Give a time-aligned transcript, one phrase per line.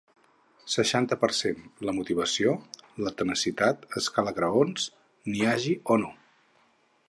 [0.75, 2.55] Seixanta per cent La motivació,
[3.07, 4.89] la tenacitat, escala graons,
[5.33, 6.11] n’hi hagi o no.